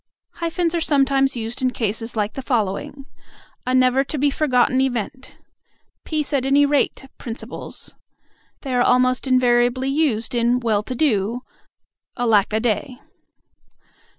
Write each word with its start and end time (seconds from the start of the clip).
Hyphens 0.37 0.73
are 0.73 0.81
sometimes 0.81 1.35
used 1.35 1.61
in 1.61 1.69
cases 1.69 2.15
like 2.15 2.33
the 2.33 2.41
following: 2.41 3.05
"A 3.67 3.75
never 3.75 4.03
to 4.05 4.17
be 4.17 4.31
forgotten 4.31 4.81
event," 4.81 5.37
"peace 6.05 6.33
at 6.33 6.43
any 6.43 6.65
rate 6.65 7.05
principles." 7.19 7.93
They 8.63 8.73
are 8.73 8.81
almost 8.81 9.27
invariably 9.27 9.89
used 9.89 10.33
in 10.33 10.59
"well 10.59 10.81
to 10.81 10.95
do," 10.95 11.41
"alack 12.17 12.51
a 12.51 12.59
day." 12.59 12.99